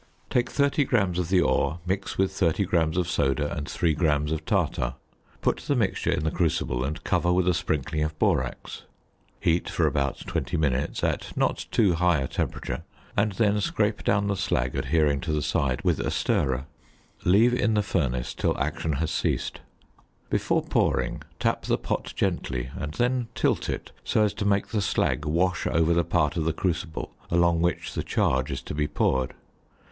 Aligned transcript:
Take 0.31 0.49
30 0.49 0.83
grams 0.85 1.19
of 1.19 1.29
the 1.29 1.41
ore, 1.41 1.79
mix 1.85 2.17
with 2.17 2.31
30 2.31 2.65
grams 2.65 2.97
of 2.97 3.07
"soda" 3.07 3.53
and 3.55 3.69
3 3.69 3.93
grams 3.93 4.31
of 4.31 4.43
tartar; 4.45 4.95
put 5.43 5.57
the 5.57 5.75
mixture 5.75 6.09
in 6.09 6.23
the 6.23 6.31
crucible, 6.31 6.83
and 6.83 7.03
cover 7.03 7.31
with 7.31 7.47
a 7.47 7.53
sprinkling 7.53 8.01
of 8.01 8.17
borax; 8.17 8.81
heat 9.39 9.69
for 9.69 9.85
about 9.85 10.17
twenty 10.25 10.57
minutes 10.57 11.03
at 11.03 11.37
not 11.37 11.67
too 11.69 11.93
high 11.93 12.19
a 12.19 12.27
temperature, 12.27 12.81
and 13.15 13.33
then 13.33 13.61
scrape 13.61 14.03
down 14.03 14.25
the 14.25 14.35
slag 14.35 14.75
adhering 14.75 15.21
to 15.21 15.31
the 15.31 15.43
side 15.43 15.83
with 15.83 15.99
a 15.99 16.09
stirrer. 16.09 16.65
Leave 17.23 17.53
in 17.53 17.75
the 17.75 17.83
furnace 17.83 18.33
till 18.33 18.57
action 18.57 18.93
has 18.93 19.11
ceased. 19.11 19.59
Before 20.31 20.63
pouring, 20.63 21.21
tap 21.39 21.65
the 21.67 21.77
pot 21.77 22.11
gently, 22.15 22.71
and 22.75 22.95
then 22.95 23.27
tilt 23.35 23.69
it 23.69 23.91
so 24.03 24.23
as 24.23 24.33
to 24.33 24.45
make 24.45 24.69
the 24.69 24.81
slag 24.81 25.25
wash 25.25 25.67
over 25.67 25.93
the 25.93 26.03
part 26.03 26.37
of 26.37 26.45
the 26.45 26.53
crucible 26.53 27.13
along 27.29 27.61
which 27.61 27.93
the 27.93 28.01
charge 28.01 28.49
is 28.49 28.63
to 28.63 28.73
be 28.73 28.87
poured. 28.87 29.35